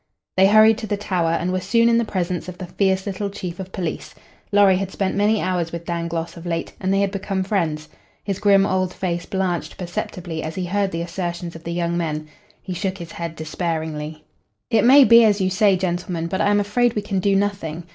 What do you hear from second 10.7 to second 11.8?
the assertions of the